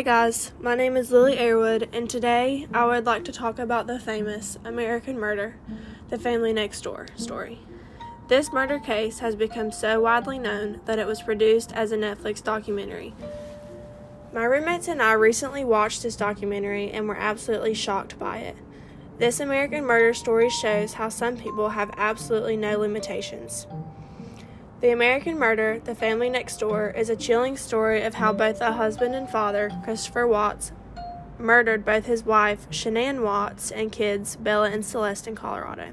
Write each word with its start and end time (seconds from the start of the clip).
Hey 0.00 0.04
guys, 0.04 0.52
my 0.58 0.74
name 0.74 0.96
is 0.96 1.10
Lily 1.10 1.36
Airwood, 1.36 1.90
and 1.92 2.08
today 2.08 2.66
I 2.72 2.86
would 2.86 3.04
like 3.04 3.22
to 3.26 3.32
talk 3.32 3.58
about 3.58 3.86
the 3.86 3.98
famous 3.98 4.56
American 4.64 5.18
murder, 5.18 5.56
the 6.08 6.18
family 6.18 6.54
next 6.54 6.80
door 6.80 7.08
story. 7.16 7.58
This 8.28 8.50
murder 8.50 8.78
case 8.78 9.18
has 9.18 9.36
become 9.36 9.70
so 9.70 10.00
widely 10.00 10.38
known 10.38 10.80
that 10.86 10.98
it 10.98 11.06
was 11.06 11.20
produced 11.20 11.72
as 11.72 11.92
a 11.92 11.98
Netflix 11.98 12.42
documentary. 12.42 13.12
My 14.32 14.44
roommates 14.44 14.88
and 14.88 15.02
I 15.02 15.12
recently 15.12 15.66
watched 15.66 16.02
this 16.02 16.16
documentary 16.16 16.90
and 16.90 17.06
were 17.06 17.18
absolutely 17.18 17.74
shocked 17.74 18.18
by 18.18 18.38
it. 18.38 18.56
This 19.18 19.38
American 19.38 19.84
murder 19.84 20.14
story 20.14 20.48
shows 20.48 20.94
how 20.94 21.10
some 21.10 21.36
people 21.36 21.68
have 21.68 21.92
absolutely 21.98 22.56
no 22.56 22.78
limitations. 22.78 23.66
The 24.80 24.92
American 24.92 25.38
Murder, 25.38 25.78
The 25.84 25.94
Family 25.94 26.30
Next 26.30 26.56
Door, 26.56 26.94
is 26.96 27.10
a 27.10 27.16
chilling 27.16 27.58
story 27.58 28.02
of 28.02 28.14
how 28.14 28.32
both 28.32 28.62
a 28.62 28.72
husband 28.72 29.14
and 29.14 29.28
father, 29.28 29.70
Christopher 29.84 30.26
Watts, 30.26 30.72
murdered 31.38 31.84
both 31.84 32.06
his 32.06 32.24
wife, 32.24 32.66
Shanann 32.70 33.22
Watts, 33.22 33.70
and 33.70 33.92
kids, 33.92 34.36
Bella 34.36 34.70
and 34.70 34.82
Celeste, 34.82 35.28
in 35.28 35.34
Colorado. 35.34 35.88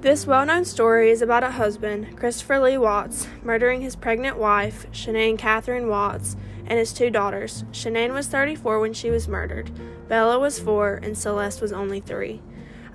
This 0.00 0.28
well 0.28 0.46
known 0.46 0.64
story 0.64 1.10
is 1.10 1.22
about 1.22 1.42
a 1.42 1.50
husband, 1.50 2.16
Christopher 2.16 2.60
Lee 2.60 2.78
Watts, 2.78 3.26
murdering 3.42 3.80
his 3.80 3.96
pregnant 3.96 4.38
wife, 4.38 4.86
Shanann 4.92 5.36
Catherine 5.36 5.88
Watts, 5.88 6.36
and 6.66 6.78
his 6.78 6.92
two 6.92 7.10
daughters. 7.10 7.64
Shanann 7.72 8.12
was 8.12 8.28
34 8.28 8.78
when 8.78 8.92
she 8.92 9.10
was 9.10 9.26
murdered, 9.26 9.72
Bella 10.06 10.38
was 10.38 10.60
4, 10.60 11.00
and 11.02 11.18
Celeste 11.18 11.60
was 11.60 11.72
only 11.72 11.98
3. 11.98 12.40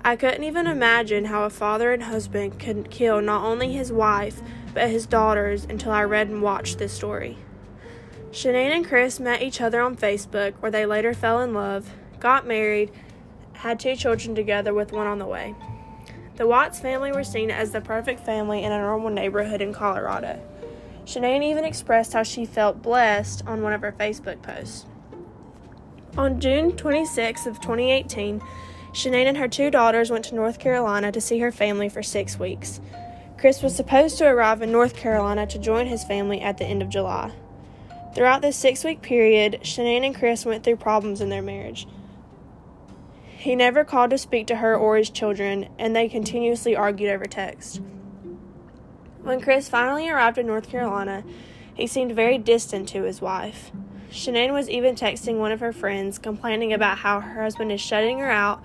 I 0.04 0.16
couldn't 0.16 0.44
even 0.44 0.66
imagine 0.66 1.26
how 1.26 1.44
a 1.44 1.50
father 1.50 1.92
and 1.92 2.04
husband 2.04 2.58
could 2.58 2.90
kill 2.90 3.20
not 3.20 3.44
only 3.44 3.72
his 3.72 3.92
wife, 3.92 4.40
but 4.72 4.90
his 4.90 5.06
daughters 5.06 5.64
until 5.64 5.92
I 5.92 6.04
read 6.04 6.28
and 6.28 6.42
watched 6.42 6.78
this 6.78 6.92
story. 6.92 7.38
Shanann 8.30 8.74
and 8.74 8.86
Chris 8.86 9.18
met 9.18 9.42
each 9.42 9.60
other 9.60 9.80
on 9.80 9.96
Facebook, 9.96 10.54
where 10.60 10.70
they 10.70 10.86
later 10.86 11.14
fell 11.14 11.40
in 11.40 11.54
love, 11.54 11.90
got 12.20 12.46
married, 12.46 12.90
had 13.54 13.80
two 13.80 13.96
children 13.96 14.34
together 14.34 14.72
with 14.72 14.92
one 14.92 15.06
on 15.06 15.18
the 15.18 15.26
way. 15.26 15.54
The 16.36 16.46
Watts 16.46 16.78
family 16.78 17.10
were 17.10 17.24
seen 17.24 17.50
as 17.50 17.72
the 17.72 17.80
perfect 17.80 18.20
family 18.20 18.62
in 18.62 18.70
a 18.70 18.78
normal 18.78 19.10
neighborhood 19.10 19.60
in 19.60 19.72
Colorado. 19.72 20.40
Shanann 21.04 21.42
even 21.42 21.64
expressed 21.64 22.12
how 22.12 22.22
she 22.22 22.44
felt 22.44 22.82
blessed 22.82 23.42
on 23.46 23.62
one 23.62 23.72
of 23.72 23.80
her 23.80 23.92
Facebook 23.92 24.42
posts. 24.42 24.86
On 26.16 26.38
June 26.38 26.76
26 26.76 27.46
of 27.46 27.60
2018, 27.60 28.40
Shanann 28.92 29.26
and 29.26 29.36
her 29.36 29.48
two 29.48 29.70
daughters 29.70 30.10
went 30.10 30.24
to 30.26 30.34
North 30.34 30.58
Carolina 30.58 31.12
to 31.12 31.20
see 31.20 31.38
her 31.40 31.52
family 31.52 31.88
for 31.88 32.02
six 32.02 32.38
weeks. 32.38 32.80
Chris 33.38 33.62
was 33.62 33.76
supposed 33.76 34.18
to 34.18 34.26
arrive 34.26 34.62
in 34.62 34.72
North 34.72 34.96
Carolina 34.96 35.46
to 35.46 35.58
join 35.58 35.86
his 35.86 36.04
family 36.04 36.40
at 36.40 36.58
the 36.58 36.64
end 36.64 36.82
of 36.82 36.88
July. 36.88 37.32
Throughout 38.14 38.42
this 38.42 38.56
six 38.56 38.82
week 38.82 39.02
period, 39.02 39.60
Shanann 39.62 40.04
and 40.04 40.14
Chris 40.14 40.44
went 40.44 40.64
through 40.64 40.76
problems 40.76 41.20
in 41.20 41.28
their 41.28 41.42
marriage. 41.42 41.86
He 43.36 43.54
never 43.54 43.84
called 43.84 44.10
to 44.10 44.18
speak 44.18 44.48
to 44.48 44.56
her 44.56 44.74
or 44.74 44.96
his 44.96 45.10
children, 45.10 45.68
and 45.78 45.94
they 45.94 46.08
continuously 46.08 46.74
argued 46.74 47.10
over 47.10 47.26
text. 47.26 47.80
When 49.22 49.40
Chris 49.40 49.68
finally 49.68 50.08
arrived 50.08 50.38
in 50.38 50.46
North 50.48 50.68
Carolina, 50.68 51.22
he 51.74 51.86
seemed 51.86 52.12
very 52.16 52.38
distant 52.38 52.88
to 52.88 53.04
his 53.04 53.20
wife. 53.20 53.70
Shanann 54.10 54.52
was 54.52 54.70
even 54.70 54.94
texting 54.94 55.38
one 55.38 55.52
of 55.52 55.60
her 55.60 55.72
friends, 55.72 56.18
complaining 56.18 56.72
about 56.72 56.98
how 56.98 57.20
her 57.20 57.42
husband 57.42 57.70
is 57.70 57.80
shutting 57.80 58.18
her 58.20 58.30
out, 58.30 58.62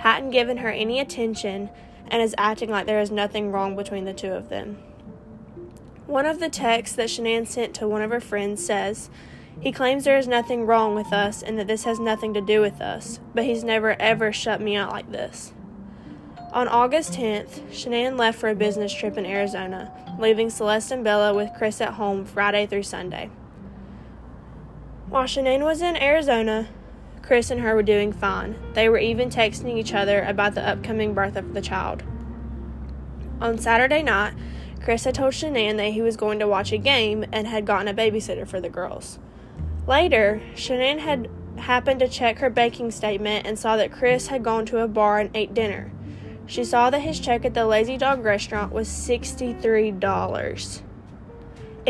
hadn't 0.00 0.30
given 0.30 0.58
her 0.58 0.70
any 0.70 0.98
attention, 0.98 1.70
and 2.08 2.20
is 2.20 2.34
acting 2.36 2.70
like 2.70 2.86
there 2.86 3.00
is 3.00 3.10
nothing 3.10 3.52
wrong 3.52 3.76
between 3.76 4.04
the 4.04 4.12
two 4.12 4.32
of 4.32 4.48
them. 4.48 4.78
One 6.06 6.26
of 6.26 6.40
the 6.40 6.48
texts 6.48 6.96
that 6.96 7.08
Shanann 7.08 7.46
sent 7.46 7.72
to 7.74 7.86
one 7.86 8.02
of 8.02 8.10
her 8.10 8.20
friends 8.20 8.66
says, 8.66 9.10
He 9.60 9.70
claims 9.70 10.02
there 10.02 10.18
is 10.18 10.26
nothing 10.26 10.66
wrong 10.66 10.96
with 10.96 11.12
us 11.12 11.40
and 11.40 11.56
that 11.56 11.68
this 11.68 11.84
has 11.84 12.00
nothing 12.00 12.34
to 12.34 12.40
do 12.40 12.60
with 12.60 12.80
us, 12.80 13.20
but 13.32 13.44
he's 13.44 13.62
never 13.62 13.92
ever 14.00 14.32
shut 14.32 14.60
me 14.60 14.74
out 14.74 14.90
like 14.90 15.12
this. 15.12 15.52
On 16.52 16.66
August 16.66 17.12
10th, 17.12 17.60
Shanann 17.70 18.18
left 18.18 18.40
for 18.40 18.48
a 18.48 18.56
business 18.56 18.92
trip 18.92 19.16
in 19.16 19.24
Arizona, 19.24 19.92
leaving 20.18 20.50
Celeste 20.50 20.90
and 20.90 21.04
Bella 21.04 21.32
with 21.32 21.50
Chris 21.56 21.80
at 21.80 21.94
home 21.94 22.24
Friday 22.24 22.66
through 22.66 22.82
Sunday. 22.82 23.30
While 25.10 25.24
Shanann 25.24 25.64
was 25.64 25.82
in 25.82 25.96
Arizona, 25.96 26.68
Chris 27.20 27.50
and 27.50 27.62
her 27.62 27.74
were 27.74 27.82
doing 27.82 28.12
fine. 28.12 28.54
They 28.74 28.88
were 28.88 28.98
even 28.98 29.28
texting 29.28 29.76
each 29.76 29.92
other 29.92 30.22
about 30.22 30.54
the 30.54 30.66
upcoming 30.66 31.14
birth 31.14 31.34
of 31.34 31.52
the 31.52 31.60
child. 31.60 32.04
On 33.40 33.58
Saturday 33.58 34.04
night, 34.04 34.34
Chris 34.80 35.02
had 35.02 35.16
told 35.16 35.32
Shanann 35.32 35.78
that 35.78 35.94
he 35.94 36.00
was 36.00 36.16
going 36.16 36.38
to 36.38 36.46
watch 36.46 36.70
a 36.70 36.78
game 36.78 37.24
and 37.32 37.48
had 37.48 37.66
gotten 37.66 37.88
a 37.88 37.94
babysitter 37.94 38.46
for 38.46 38.60
the 38.60 38.68
girls. 38.68 39.18
Later, 39.84 40.40
Shanann 40.54 41.00
had 41.00 41.28
happened 41.56 41.98
to 41.98 42.08
check 42.08 42.38
her 42.38 42.48
banking 42.48 42.92
statement 42.92 43.48
and 43.48 43.58
saw 43.58 43.76
that 43.78 43.90
Chris 43.90 44.28
had 44.28 44.44
gone 44.44 44.64
to 44.66 44.78
a 44.78 44.86
bar 44.86 45.18
and 45.18 45.30
ate 45.34 45.54
dinner. 45.54 45.90
She 46.46 46.62
saw 46.62 46.88
that 46.88 47.00
his 47.00 47.18
check 47.18 47.44
at 47.44 47.54
the 47.54 47.66
Lazy 47.66 47.96
Dog 47.96 48.24
restaurant 48.24 48.72
was 48.72 48.88
$63. 48.88 50.82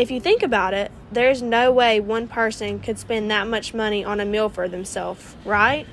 If 0.01 0.09
you 0.09 0.19
think 0.19 0.41
about 0.41 0.73
it, 0.73 0.91
there's 1.11 1.43
no 1.43 1.71
way 1.71 1.99
one 1.99 2.27
person 2.27 2.79
could 2.79 2.97
spend 2.97 3.29
that 3.29 3.45
much 3.45 3.75
money 3.75 4.03
on 4.03 4.19
a 4.19 4.25
meal 4.25 4.49
for 4.49 4.67
themselves, 4.67 5.35
right? 5.45 5.85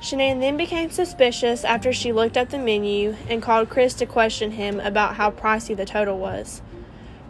Shanann 0.00 0.40
then 0.40 0.56
became 0.56 0.90
suspicious 0.90 1.62
after 1.62 1.92
she 1.92 2.10
looked 2.10 2.36
up 2.36 2.48
the 2.50 2.58
menu 2.58 3.14
and 3.28 3.40
called 3.40 3.70
Chris 3.70 3.94
to 3.94 4.06
question 4.06 4.50
him 4.50 4.80
about 4.80 5.14
how 5.14 5.30
pricey 5.30 5.76
the 5.76 5.84
total 5.84 6.18
was. 6.18 6.62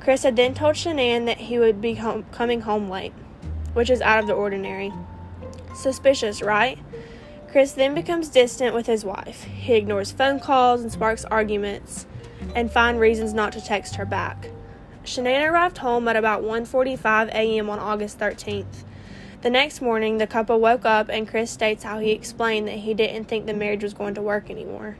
Chris 0.00 0.22
had 0.22 0.36
then 0.36 0.54
told 0.54 0.76
Shanann 0.76 1.26
that 1.26 1.36
he 1.36 1.58
would 1.58 1.82
be 1.82 1.96
home, 1.96 2.24
coming 2.32 2.62
home 2.62 2.88
late, 2.88 3.12
which 3.74 3.90
is 3.90 4.00
out 4.00 4.20
of 4.20 4.26
the 4.26 4.32
ordinary. 4.32 4.94
Suspicious, 5.74 6.40
right? 6.40 6.78
Chris 7.50 7.72
then 7.72 7.94
becomes 7.94 8.30
distant 8.30 8.74
with 8.74 8.86
his 8.86 9.04
wife. 9.04 9.44
He 9.44 9.74
ignores 9.74 10.10
phone 10.10 10.40
calls 10.40 10.80
and 10.80 10.90
sparks 10.90 11.26
arguments 11.26 12.06
and 12.54 12.72
finds 12.72 12.98
reasons 12.98 13.34
not 13.34 13.52
to 13.52 13.60
text 13.60 13.96
her 13.96 14.06
back. 14.06 14.48
Shanann 15.06 15.48
arrived 15.48 15.78
home 15.78 16.08
at 16.08 16.16
about 16.16 16.42
1:45 16.42 17.28
a.m. 17.28 17.70
on 17.70 17.78
August 17.78 18.18
13th. 18.18 18.84
The 19.42 19.50
next 19.50 19.80
morning, 19.80 20.18
the 20.18 20.26
couple 20.26 20.58
woke 20.58 20.84
up 20.84 21.08
and 21.08 21.28
Chris 21.28 21.50
states 21.50 21.84
how 21.84 22.00
he 22.00 22.10
explained 22.10 22.66
that 22.66 22.78
he 22.78 22.92
didn't 22.92 23.26
think 23.26 23.46
the 23.46 23.54
marriage 23.54 23.84
was 23.84 23.94
going 23.94 24.14
to 24.14 24.22
work 24.22 24.50
anymore. 24.50 24.96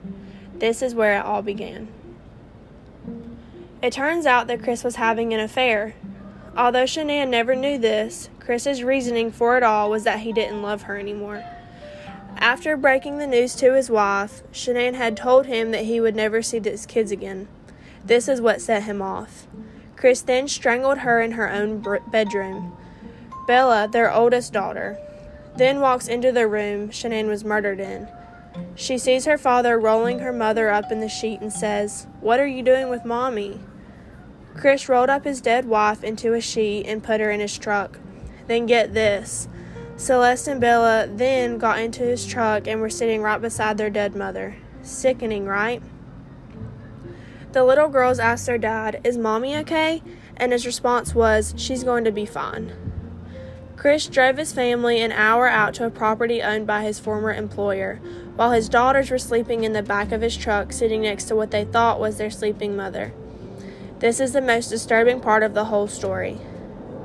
This 0.55 0.81
is 0.81 0.95
where 0.95 1.19
it 1.19 1.25
all 1.25 1.43
began. 1.43 1.89
It 3.83 3.93
turns 3.93 4.27
out 4.27 4.47
that 4.47 4.63
Chris 4.63 4.85
was 4.85 4.97
having 4.97 5.35
an 5.35 5.41
affair. 5.41 5.95
Although 6.57 6.85
Shanann 6.85 7.29
never 7.29 7.57
knew 7.57 7.77
this, 7.77 8.31
Chris's 8.39 8.85
reasoning 8.85 9.33
for 9.33 9.57
it 9.57 9.65
all 9.65 9.91
was 9.91 10.05
that 10.05 10.21
he 10.21 10.33
didn't 10.33 10.63
love 10.63 10.83
her 10.83 10.97
anymore. 10.97 11.45
After 12.39 12.77
breaking 12.77 13.19
the 13.19 13.27
news 13.27 13.57
to 13.57 13.75
his 13.75 13.91
wife, 13.91 14.43
Shanann 14.53 14.95
had 14.95 15.17
told 15.17 15.47
him 15.47 15.73
that 15.73 15.85
he 15.85 16.01
would 16.01 16.15
never 16.15 16.43
see 16.43 16.61
his 16.61 16.87
kids 16.87 17.11
again. 17.11 17.49
This 18.05 18.29
is 18.29 18.41
what 18.41 18.61
set 18.61 18.85
him 18.85 19.03
off. 19.03 19.49
Chris 20.07 20.21
then 20.21 20.47
strangled 20.47 20.99
her 20.99 21.21
in 21.21 21.33
her 21.33 21.51
own 21.51 21.85
bedroom. 22.13 22.77
Bella, 23.49 23.89
their 23.91 24.13
oldest 24.13 24.53
daughter, 24.53 24.97
then 25.57 25.81
walks 25.81 26.07
into 26.07 26.31
the 26.31 26.47
room 26.47 26.91
Shanann 26.91 27.27
was 27.27 27.43
murdered 27.43 27.81
in. 27.81 28.07
She 28.77 28.99
sees 28.99 29.25
her 29.25 29.37
father 29.37 29.81
rolling 29.81 30.21
her 30.21 30.33
mother 30.33 30.71
up 30.71 30.93
in 30.93 31.01
the 31.01 31.09
sheet 31.09 31.41
and 31.41 31.53
says, 31.53 32.07
What 32.21 32.39
are 32.39 32.47
you 32.47 32.63
doing 32.63 32.89
with 32.89 33.05
mommy? 33.05 33.59
Chris 34.57 34.89
rolled 34.89 35.11
up 35.11 35.25
his 35.25 35.41
dead 35.41 35.65
wife 35.65 36.05
into 36.05 36.35
a 36.35 36.41
sheet 36.41 36.87
and 36.87 37.03
put 37.03 37.19
her 37.19 37.33
in 37.33 37.41
his 37.41 37.59
truck. 37.59 37.99
Then 38.47 38.67
get 38.67 38.95
this. 38.95 39.49
Celeste 39.97 40.47
and 40.47 40.61
Bella 40.61 41.09
then 41.11 41.59
got 41.59 41.81
into 41.81 42.05
his 42.05 42.25
truck 42.25 42.69
and 42.69 42.81
were 42.81 42.91
sitting 42.91 43.23
right 43.23 43.41
beside 43.41 43.77
their 43.77 43.91
dead 43.91 44.15
mother. 44.15 44.55
Sickening, 44.83 45.47
right? 45.47 45.83
The 47.57 47.65
little 47.65 47.89
girls 47.89 48.19
asked 48.19 48.45
their 48.45 48.59
dad, 48.59 49.01
Is 49.03 49.17
mommy 49.17 49.57
okay? 49.57 50.03
And 50.37 50.53
his 50.53 50.67
response 50.67 51.15
was, 51.15 51.55
She's 51.57 51.85
going 51.85 52.05
to 52.05 52.13
be 52.13 52.27
fine. 52.27 52.75
Chris 53.77 54.09
drove 54.09 54.37
his 54.37 54.53
family 54.53 55.01
an 55.01 55.11
hour 55.11 55.49
out 55.49 55.73
to 55.77 55.87
a 55.87 55.91
property 55.91 56.43
owned 56.43 56.67
by 56.67 56.83
his 56.83 57.01
former 57.01 57.33
employer, 57.33 57.99
while 58.35 58.51
his 58.51 58.69
daughters 58.69 59.11
were 59.11 59.17
sleeping 59.17 59.65
in 59.65 59.73
the 59.73 59.83
back 59.83 60.13
of 60.13 60.21
his 60.21 60.37
truck, 60.37 60.71
sitting 60.71 61.01
next 61.01 61.25
to 61.29 61.35
what 61.35 61.51
they 61.51 61.65
thought 61.65 61.99
was 61.99 62.19
their 62.19 62.29
sleeping 62.29 62.77
mother. 62.77 63.15
This 64.01 64.21
is 64.21 64.35
the 64.35 64.43
most 64.43 64.69
disturbing 64.69 65.21
part 65.23 65.43
of 65.43 65.55
the 65.55 65.65
whole 65.65 65.89
story. 65.89 66.37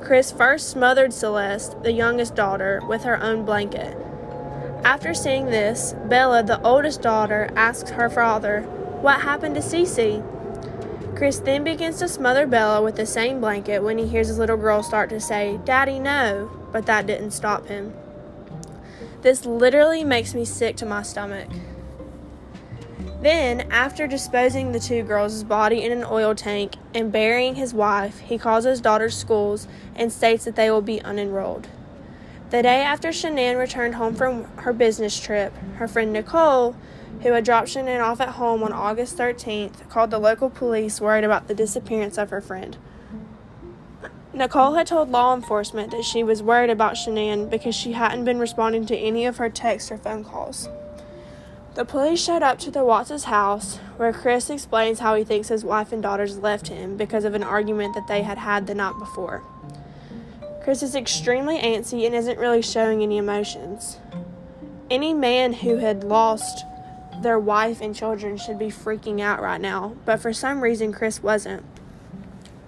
Chris 0.02 0.30
first 0.30 0.68
smothered 0.68 1.14
Celeste, 1.14 1.82
the 1.82 1.92
youngest 1.92 2.34
daughter, 2.34 2.82
with 2.86 3.04
her 3.04 3.18
own 3.22 3.46
blanket. 3.46 3.96
After 4.84 5.14
seeing 5.14 5.46
this, 5.46 5.94
Bella, 6.10 6.42
the 6.42 6.60
oldest 6.60 7.00
daughter, 7.00 7.48
asks 7.56 7.92
her 7.92 8.10
father, 8.10 8.60
What 9.00 9.22
happened 9.22 9.54
to 9.54 9.62
Cece? 9.62 10.22
Chris 11.22 11.38
then 11.38 11.62
begins 11.62 12.00
to 12.00 12.08
smother 12.08 12.48
Bella 12.48 12.82
with 12.82 12.96
the 12.96 13.06
same 13.06 13.40
blanket 13.40 13.80
when 13.80 13.96
he 13.96 14.08
hears 14.08 14.26
his 14.26 14.38
little 14.38 14.56
girl 14.56 14.82
start 14.82 15.08
to 15.08 15.20
say, 15.20 15.60
Daddy, 15.64 16.00
no, 16.00 16.50
but 16.72 16.86
that 16.86 17.06
didn't 17.06 17.30
stop 17.30 17.68
him. 17.68 17.94
This 19.20 19.46
literally 19.46 20.02
makes 20.02 20.34
me 20.34 20.44
sick 20.44 20.74
to 20.78 20.84
my 20.84 21.02
stomach. 21.02 21.48
Then, 23.20 23.70
after 23.70 24.08
disposing 24.08 24.72
the 24.72 24.80
two 24.80 25.04
girls' 25.04 25.44
body 25.44 25.84
in 25.84 25.92
an 25.92 26.02
oil 26.02 26.34
tank 26.34 26.74
and 26.92 27.12
burying 27.12 27.54
his 27.54 27.72
wife, 27.72 28.18
he 28.18 28.36
calls 28.36 28.64
his 28.64 28.80
daughter's 28.80 29.16
schools 29.16 29.68
and 29.94 30.12
states 30.12 30.44
that 30.44 30.56
they 30.56 30.72
will 30.72 30.82
be 30.82 30.98
unenrolled. 30.98 31.66
The 32.50 32.64
day 32.64 32.82
after 32.82 33.10
Shanann 33.10 33.60
returned 33.60 33.94
home 33.94 34.16
from 34.16 34.42
her 34.56 34.72
business 34.72 35.20
trip, 35.20 35.54
her 35.76 35.86
friend 35.86 36.12
Nicole, 36.12 36.74
who 37.20 37.32
had 37.32 37.44
dropped 37.44 37.68
Shanann 37.68 38.02
off 38.02 38.20
at 38.20 38.30
home 38.30 38.62
on 38.62 38.72
August 38.72 39.16
13th, 39.18 39.88
called 39.88 40.10
the 40.10 40.18
local 40.18 40.50
police 40.50 41.00
worried 41.00 41.24
about 41.24 41.46
the 41.46 41.54
disappearance 41.54 42.18
of 42.18 42.30
her 42.30 42.40
friend. 42.40 42.76
Nicole 44.34 44.74
had 44.74 44.86
told 44.86 45.10
law 45.10 45.34
enforcement 45.34 45.90
that 45.90 46.04
she 46.04 46.24
was 46.24 46.42
worried 46.42 46.70
about 46.70 46.94
Shanann 46.94 47.50
because 47.50 47.74
she 47.74 47.92
hadn't 47.92 48.24
been 48.24 48.38
responding 48.38 48.86
to 48.86 48.96
any 48.96 49.26
of 49.26 49.36
her 49.36 49.50
texts 49.50 49.92
or 49.92 49.98
phone 49.98 50.24
calls. 50.24 50.68
The 51.74 51.84
police 51.84 52.22
showed 52.22 52.42
up 52.42 52.58
to 52.60 52.70
the 52.70 52.84
Watts' 52.84 53.24
house, 53.24 53.76
where 53.96 54.12
Chris 54.12 54.50
explains 54.50 55.00
how 55.00 55.14
he 55.14 55.24
thinks 55.24 55.48
his 55.48 55.64
wife 55.64 55.92
and 55.92 56.02
daughters 56.02 56.38
left 56.38 56.68
him 56.68 56.96
because 56.96 57.24
of 57.24 57.34
an 57.34 57.42
argument 57.42 57.94
that 57.94 58.08
they 58.08 58.22
had 58.22 58.38
had 58.38 58.66
the 58.66 58.74
night 58.74 58.98
before. 58.98 59.42
Chris 60.62 60.82
is 60.82 60.94
extremely 60.94 61.58
antsy 61.58 62.06
and 62.06 62.14
isn't 62.14 62.38
really 62.38 62.62
showing 62.62 63.02
any 63.02 63.16
emotions. 63.16 63.98
Any 64.90 65.12
man 65.12 65.54
who 65.54 65.76
had 65.78 66.04
lost 66.04 66.64
their 67.22 67.38
wife 67.38 67.80
and 67.80 67.94
children 67.94 68.36
should 68.36 68.58
be 68.58 68.66
freaking 68.66 69.20
out 69.20 69.40
right 69.40 69.60
now, 69.60 69.96
but 70.04 70.20
for 70.20 70.32
some 70.32 70.60
reason, 70.60 70.92
Chris 70.92 71.22
wasn't. 71.22 71.64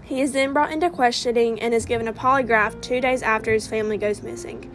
He 0.03 0.21
is 0.21 0.33
then 0.33 0.53
brought 0.53 0.73
into 0.73 0.91
questioning 0.91 1.61
and 1.61 1.73
is 1.73 1.87
given 1.87 2.09
a 2.09 2.12
polygraph 2.12 2.81
two 2.81 3.01
days 3.01 3.23
after 3.23 3.53
his 3.53 3.67
family 3.67 3.97
goes 3.97 4.23
missing. 4.23 4.71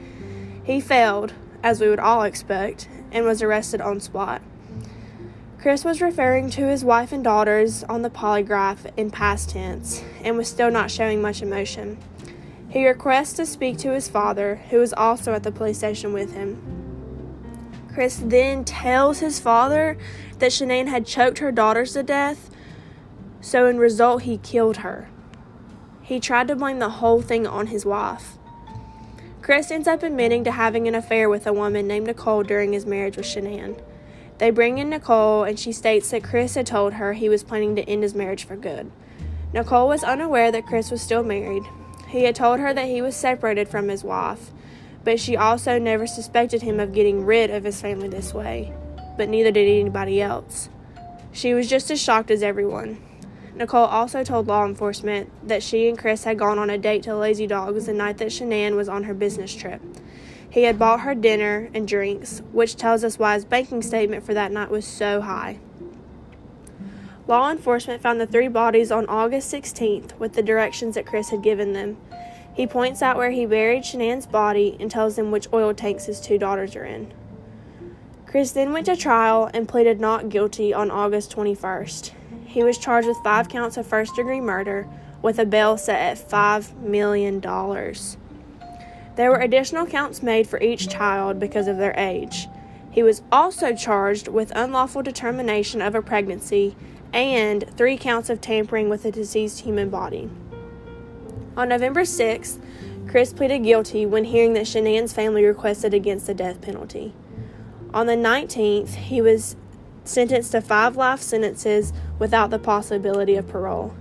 He 0.64 0.82
failed, 0.82 1.34
as 1.64 1.80
we 1.80 1.90
would 1.90 2.00
all 2.00 2.24
expect, 2.24 2.90
and 3.12 3.26
was 3.26 3.42
arrested 3.42 3.82
on 3.82 4.00
spot. 4.00 4.42
Chris 5.60 5.84
was 5.84 6.02
referring 6.02 6.50
to 6.52 6.68
his 6.68 6.86
wife 6.86 7.12
and 7.12 7.24
daughters 7.24 7.84
on 7.84 8.02
the 8.02 8.10
polygraph 8.10 8.92
in 8.96 9.12
past 9.12 9.50
tense 9.50 10.02
and 10.24 10.38
was 10.38 10.48
still 10.48 10.72
not 10.72 10.90
showing 10.90 11.22
much 11.22 11.42
emotion. 11.42 11.98
He 12.70 12.88
requests 12.88 13.34
to 13.34 13.46
speak 13.46 13.78
to 13.80 13.92
his 13.92 14.08
father, 14.08 14.62
who 14.70 14.78
was 14.78 14.94
also 14.94 15.34
at 15.34 15.44
the 15.44 15.52
police 15.52 15.80
station 15.80 16.14
with 16.14 16.34
him. 16.34 16.79
Chris 18.00 18.22
then 18.24 18.64
tells 18.64 19.20
his 19.20 19.42
father 19.42 19.98
that 20.38 20.54
Shanann 20.54 20.88
had 20.88 21.06
choked 21.06 21.40
her 21.40 21.52
daughters 21.52 21.92
to 21.92 22.02
death, 22.02 22.50
so 23.42 23.68
in 23.68 23.78
result, 23.78 24.22
he 24.22 24.38
killed 24.38 24.78
her. 24.78 25.10
He 26.02 26.22
tried 26.22 26.48
to 26.48 26.56
blame 26.56 26.80
the 26.80 26.88
whole 26.88 27.22
thing 27.22 27.46
on 27.46 27.68
his 27.68 27.86
wife. 27.86 28.38
Chris 29.42 29.70
ends 29.70 29.86
up 29.86 30.02
admitting 30.02 30.46
to 30.46 30.52
having 30.52 30.88
an 30.88 30.96
affair 30.96 31.28
with 31.30 31.46
a 31.46 31.52
woman 31.52 31.90
named 31.90 32.08
Nicole 32.08 32.42
during 32.42 32.72
his 32.72 32.86
marriage 32.86 33.18
with 33.18 33.26
Shanann. 33.26 33.78
They 34.38 34.50
bring 34.50 34.78
in 34.78 34.92
Nicole, 34.92 35.44
and 35.44 35.60
she 35.60 35.74
states 35.74 36.10
that 36.12 36.24
Chris 36.24 36.56
had 36.56 36.68
told 36.68 36.94
her 36.94 37.12
he 37.12 37.28
was 37.28 37.44
planning 37.44 37.76
to 37.76 37.84
end 37.84 38.04
his 38.04 38.16
marriage 38.16 38.46
for 38.46 38.56
good. 38.56 38.90
Nicole 39.52 39.90
was 39.90 40.06
unaware 40.06 40.54
that 40.54 40.66
Chris 40.66 40.90
was 40.90 41.02
still 41.02 41.24
married. 41.24 41.64
He 42.08 42.24
had 42.24 42.36
told 42.36 42.62
her 42.62 42.74
that 42.74 42.88
he 42.88 43.02
was 43.02 43.18
separated 43.18 43.68
from 43.68 43.90
his 43.90 44.06
wife, 44.06 44.52
but 45.04 45.20
she 45.20 45.38
also 45.38 45.80
never 45.80 46.08
suspected 46.08 46.62
him 46.62 46.80
of 46.80 46.94
getting 46.94 47.26
rid 47.26 47.50
of 47.50 47.64
his 47.64 47.82
family 47.82 48.08
this 48.08 48.34
way, 48.34 48.74
but 49.18 49.30
neither 49.30 49.52
did 49.52 49.68
anybody 49.68 50.22
else. 50.22 50.70
She 51.32 51.54
was 51.54 51.70
just 51.70 51.92
as 51.92 52.02
shocked 52.02 52.32
as 52.32 52.44
everyone. 52.44 53.02
Nicole 53.56 53.86
also 53.86 54.24
told 54.24 54.48
law 54.48 54.66
enforcement 54.66 55.30
that 55.48 55.62
she 55.62 55.90
and 55.90 55.98
Chris 55.98 56.24
had 56.24 56.40
gone 56.40 56.58
on 56.58 56.70
a 56.70 56.78
date 56.78 57.04
to 57.04 57.16
Lazy 57.16 57.46
Dogs 57.46 57.86
the 57.86 57.94
night 57.94 58.18
that 58.18 58.30
Shanann 58.30 58.76
was 58.76 58.88
on 58.88 59.04
her 59.04 59.14
business 59.14 59.54
trip. 59.54 59.82
He 60.50 60.64
had 60.64 60.80
bought 60.80 61.02
her 61.02 61.14
dinner 61.14 61.70
and 61.74 61.88
drinks, 61.88 62.42
which 62.52 62.76
tells 62.76 63.04
us 63.04 63.20
why 63.20 63.36
his 63.36 63.46
banking 63.46 63.82
statement 63.82 64.26
for 64.26 64.34
that 64.34 64.52
night 64.52 64.70
was 64.70 64.86
so 64.86 65.22
high. 65.22 65.60
Law 67.28 67.52
enforcement 67.52 68.02
found 68.02 68.20
the 68.20 68.26
three 68.26 68.48
bodies 68.48 68.92
on 68.92 69.06
August 69.08 69.54
16th 69.54 70.18
with 70.18 70.34
the 70.34 70.42
directions 70.42 70.96
that 70.96 71.06
Chris 71.06 71.30
had 71.30 71.44
given 71.44 71.74
them. 71.74 71.98
He 72.54 72.68
points 72.68 73.02
out 73.02 73.18
where 73.18 73.32
he 73.32 73.46
buried 73.46 73.84
Shanann's 73.84 74.26
body 74.26 74.76
and 74.80 74.92
tells 74.92 75.16
them 75.16 75.32
which 75.32 75.48
oil 75.54 75.74
tanks 75.74 76.06
his 76.06 76.20
two 76.20 76.38
daughters 76.38 76.76
are 76.76 76.86
in. 76.86 77.14
Chris 78.26 78.52
then 78.52 78.74
went 78.74 78.86
to 78.86 78.96
trial 78.96 79.50
and 79.54 79.68
pleaded 79.68 80.00
not 80.00 80.30
guilty 80.30 80.74
on 80.74 80.92
August 80.92 81.36
21st. 81.36 82.12
He 82.46 82.64
was 82.64 82.78
charged 82.78 83.08
with 83.08 83.18
five 83.24 83.50
counts 83.50 83.78
of 83.78 83.88
first 83.88 84.16
degree 84.16 84.42
murder 84.42 84.88
with 85.22 85.40
a 85.40 85.46
bail 85.46 85.78
set 85.78 86.00
at 86.00 86.30
$5 86.30 86.78
million. 86.78 87.42
There 89.16 89.32
were 89.32 89.40
additional 89.40 89.86
counts 89.86 90.24
made 90.24 90.48
for 90.48 90.62
each 90.62 90.90
child 90.90 91.40
because 91.40 91.68
of 91.68 91.78
their 91.78 91.94
age. 91.98 92.48
He 92.92 93.04
was 93.04 93.22
also 93.32 93.76
charged 93.76 94.28
with 94.28 94.52
unlawful 94.56 95.04
determination 95.04 95.82
of 95.82 95.96
a 95.96 96.02
pregnancy 96.02 96.76
and 97.12 97.68
three 97.76 97.98
counts 97.98 98.30
of 98.30 98.42
tampering 98.42 98.90
with 98.90 99.06
a 99.06 99.12
deceased 99.12 99.62
human 99.62 99.90
body. 99.90 100.30
On 101.60 101.68
November 101.68 102.04
6th, 102.04 102.58
Chris 103.10 103.34
pleaded 103.34 103.66
guilty 103.66 104.06
when 104.06 104.24
hearing 104.24 104.54
that 104.54 104.64
Shanann's 104.64 105.12
family 105.12 105.44
requested 105.44 105.94
against 105.94 106.26
the 106.26 106.34
death 106.34 106.62
penalty. 106.62 107.14
On 107.94 108.06
the 108.06 108.16
19th, 108.16 108.92
he 108.92 109.22
was 109.22 109.58
sentenced 110.06 110.54
to 110.54 110.62
five 110.62 110.96
life 110.96 111.20
sentences 111.20 111.92
without 112.18 112.50
the 112.50 112.60
possibility 112.60 113.36
of 113.36 113.50
parole. 113.50 113.94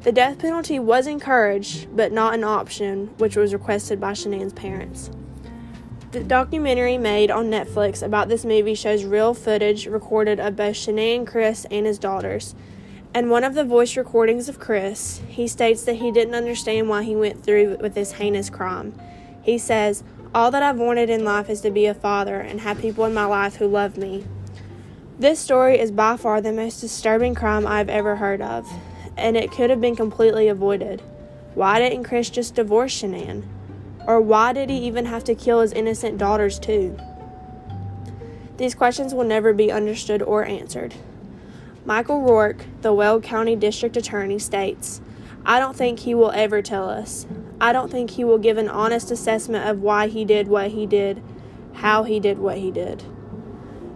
The 0.00 0.10
death 0.10 0.40
penalty 0.40 0.80
was 0.80 1.06
encouraged, 1.06 1.86
but 1.96 2.10
not 2.10 2.34
an 2.34 2.42
option, 2.42 3.14
which 3.18 3.36
was 3.36 3.52
requested 3.52 4.00
by 4.00 4.10
Shanann's 4.10 4.52
parents. 4.52 5.08
The 6.10 6.24
documentary 6.24 6.98
made 6.98 7.30
on 7.30 7.46
Netflix 7.48 8.02
about 8.02 8.28
this 8.28 8.44
movie 8.44 8.74
shows 8.74 9.04
real 9.04 9.34
footage 9.34 9.86
recorded 9.86 10.40
of 10.40 10.56
both 10.56 10.74
Shanann, 10.74 11.28
Chris, 11.28 11.64
and 11.70 11.86
his 11.86 12.00
daughters. 12.00 12.56
And 13.14 13.30
one 13.30 13.42
of 13.42 13.54
the 13.54 13.64
voice 13.64 13.96
recordings 13.96 14.48
of 14.48 14.58
Chris, 14.58 15.20
he 15.28 15.48
states 15.48 15.82
that 15.84 15.96
he 15.96 16.12
didn't 16.12 16.34
understand 16.34 16.88
why 16.88 17.02
he 17.02 17.16
went 17.16 17.42
through 17.42 17.78
with 17.80 17.94
this 17.94 18.12
heinous 18.12 18.50
crime. 18.50 18.94
He 19.42 19.56
says, 19.56 20.04
All 20.34 20.50
that 20.50 20.62
I've 20.62 20.78
wanted 20.78 21.08
in 21.08 21.24
life 21.24 21.48
is 21.48 21.62
to 21.62 21.70
be 21.70 21.86
a 21.86 21.94
father 21.94 22.38
and 22.38 22.60
have 22.60 22.80
people 22.80 23.06
in 23.06 23.14
my 23.14 23.24
life 23.24 23.56
who 23.56 23.66
love 23.66 23.96
me. 23.96 24.24
This 25.18 25.40
story 25.40 25.80
is 25.80 25.90
by 25.90 26.16
far 26.16 26.40
the 26.40 26.52
most 26.52 26.80
disturbing 26.80 27.34
crime 27.34 27.66
I've 27.66 27.88
ever 27.88 28.16
heard 28.16 28.42
of, 28.42 28.70
and 29.16 29.36
it 29.36 29.50
could 29.50 29.70
have 29.70 29.80
been 29.80 29.96
completely 29.96 30.46
avoided. 30.46 31.00
Why 31.54 31.80
didn't 31.80 32.04
Chris 32.04 32.30
just 32.30 32.54
divorce 32.54 33.02
Shanann? 33.02 33.42
Or 34.06 34.20
why 34.20 34.52
did 34.52 34.70
he 34.70 34.78
even 34.86 35.06
have 35.06 35.24
to 35.24 35.34
kill 35.34 35.60
his 35.60 35.72
innocent 35.72 36.18
daughters 36.18 36.58
too? 36.58 36.96
These 38.58 38.74
questions 38.74 39.12
will 39.12 39.24
never 39.24 39.52
be 39.52 39.72
understood 39.72 40.22
or 40.22 40.44
answered. 40.44 40.94
Michael 41.84 42.20
Rourke, 42.22 42.66
the 42.82 42.92
Weld 42.92 43.22
County 43.22 43.56
District 43.56 43.96
Attorney, 43.96 44.38
states, 44.38 45.00
I 45.44 45.58
don't 45.58 45.76
think 45.76 46.00
he 46.00 46.14
will 46.14 46.32
ever 46.32 46.60
tell 46.60 46.88
us. 46.88 47.26
I 47.60 47.72
don't 47.72 47.90
think 47.90 48.10
he 48.10 48.24
will 48.24 48.38
give 48.38 48.58
an 48.58 48.68
honest 48.68 49.10
assessment 49.10 49.68
of 49.68 49.80
why 49.80 50.08
he 50.08 50.24
did 50.24 50.48
what 50.48 50.72
he 50.72 50.86
did, 50.86 51.22
how 51.74 52.02
he 52.02 52.20
did 52.20 52.38
what 52.38 52.58
he 52.58 52.70
did. 52.70 53.04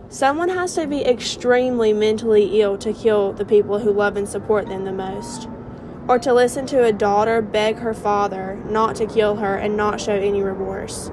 Someone 0.09 0.51
has 0.51 0.75
to 0.75 0.87
be 0.87 1.05
extremely 1.05 1.93
mentally 1.93 2.61
ill 2.61 2.77
to 2.79 2.93
kill 2.93 3.33
the 3.33 3.45
people 3.45 3.79
who 3.79 3.93
love 3.93 4.17
and 4.17 4.29
support 4.29 4.69
them 4.69 4.85
the 4.85 4.93
most. 4.93 5.49
Or 6.09 6.19
to 6.19 6.33
listen 6.35 6.67
to 6.67 6.85
a 6.85 6.93
daughter 6.93 7.41
beg 7.41 7.77
her 7.77 7.95
father 7.95 8.61
not 8.67 8.97
to 8.97 9.07
kill 9.07 9.37
her 9.37 9.57
and 9.57 9.77
not 9.77 10.01
show 10.01 10.15
any 10.15 10.43
remorse. 10.43 11.11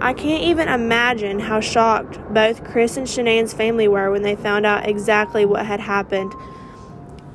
I 0.00 0.12
can't 0.12 0.42
even 0.44 0.68
imagine 0.68 1.38
how 1.38 1.60
shocked 1.60 2.18
both 2.32 2.64
Chris 2.64 2.96
and 2.96 3.06
Shanann's 3.06 3.54
family 3.54 3.88
were 3.88 4.10
when 4.10 4.22
they 4.22 4.36
found 4.36 4.66
out 4.66 4.86
exactly 4.86 5.46
what 5.46 5.64
had 5.64 5.80
happened 5.80 6.32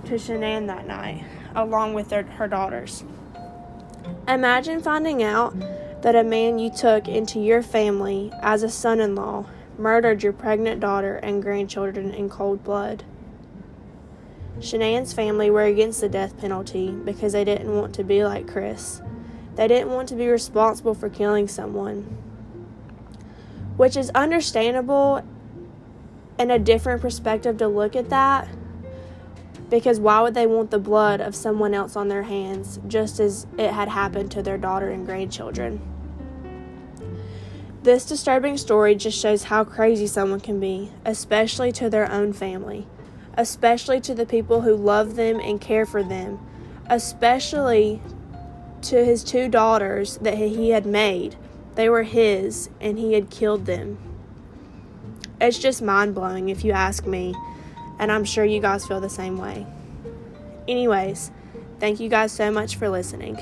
to 0.05 0.13
Shanann 0.13 0.67
that 0.67 0.85
night, 0.85 1.25
along 1.55 1.95
with 1.95 2.09
their, 2.09 2.23
her 2.23 2.47
daughters. 2.47 3.03
Imagine 4.27 4.79
finding 4.81 5.23
out 5.23 5.55
that 6.03 6.15
a 6.15 6.23
man 6.23 6.59
you 6.59 6.69
took 6.69 7.07
into 7.07 7.39
your 7.39 7.63
family 7.63 8.31
as 8.41 8.61
a 8.61 8.69
son 8.69 8.99
in 8.99 9.15
law 9.15 9.45
murdered 9.77 10.21
your 10.21 10.33
pregnant 10.33 10.79
daughter 10.79 11.15
and 11.17 11.41
grandchildren 11.41 12.13
in 12.13 12.29
cold 12.29 12.63
blood. 12.63 13.03
Shanann's 14.59 15.13
family 15.13 15.49
were 15.49 15.63
against 15.63 16.01
the 16.01 16.09
death 16.09 16.37
penalty 16.37 16.91
because 16.91 17.33
they 17.33 17.43
didn't 17.43 17.75
want 17.75 17.95
to 17.95 18.03
be 18.03 18.23
like 18.23 18.47
Chris. 18.47 19.01
They 19.55 19.67
didn't 19.67 19.89
want 19.89 20.09
to 20.09 20.15
be 20.15 20.27
responsible 20.27 20.93
for 20.93 21.09
killing 21.09 21.47
someone. 21.47 22.30
Which 23.81 23.97
is 23.97 24.11
understandable 24.11 25.25
and 26.37 26.51
a 26.51 26.59
different 26.59 27.01
perspective 27.01 27.57
to 27.57 27.67
look 27.67 27.95
at 27.95 28.11
that 28.11 28.47
because 29.71 29.99
why 29.99 30.21
would 30.21 30.35
they 30.35 30.45
want 30.45 30.69
the 30.69 30.77
blood 30.77 31.19
of 31.19 31.33
someone 31.33 31.73
else 31.73 31.95
on 31.95 32.07
their 32.07 32.21
hands 32.21 32.79
just 32.85 33.19
as 33.19 33.47
it 33.57 33.71
had 33.71 33.87
happened 33.87 34.29
to 34.33 34.43
their 34.43 34.59
daughter 34.59 34.91
and 34.91 35.03
grandchildren? 35.07 35.81
This 37.81 38.05
disturbing 38.05 38.57
story 38.57 38.93
just 38.93 39.19
shows 39.19 39.45
how 39.45 39.63
crazy 39.63 40.05
someone 40.05 40.41
can 40.41 40.59
be, 40.59 40.91
especially 41.03 41.71
to 41.71 41.89
their 41.89 42.11
own 42.11 42.33
family, 42.33 42.85
especially 43.35 43.99
to 44.01 44.13
the 44.13 44.27
people 44.27 44.61
who 44.61 44.75
love 44.75 45.15
them 45.15 45.39
and 45.39 45.59
care 45.59 45.87
for 45.87 46.03
them, 46.03 46.37
especially 46.87 47.99
to 48.83 49.03
his 49.03 49.23
two 49.23 49.49
daughters 49.49 50.17
that 50.17 50.37
he 50.37 50.69
had 50.69 50.85
made. 50.85 51.35
They 51.81 51.89
were 51.89 52.03
his, 52.03 52.69
and 52.79 52.99
he 52.99 53.13
had 53.13 53.31
killed 53.31 53.65
them. 53.65 53.97
It's 55.41 55.57
just 55.57 55.81
mind 55.81 56.13
blowing 56.13 56.49
if 56.49 56.63
you 56.63 56.73
ask 56.73 57.07
me. 57.07 57.33
and 57.97 58.11
I'm 58.11 58.23
sure 58.23 58.45
you 58.45 58.61
guys 58.61 58.85
feel 58.85 59.01
the 59.01 59.09
same 59.09 59.39
way. 59.39 59.65
Anyways, 60.67 61.31
thank 61.79 61.99
you 61.99 62.07
guys 62.07 62.31
so 62.31 62.51
much 62.51 62.75
for 62.75 62.87
listening. 62.87 63.39